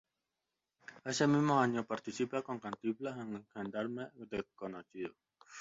Ese 1.11 1.27
mismo 1.27 1.59
año 1.59 1.85
participa 1.85 2.41
con 2.41 2.59
Cantinflas 2.59 3.19
en 3.19 3.35
"El 3.35 3.45
gendarme 3.53 4.07
desconocido". 4.15 5.13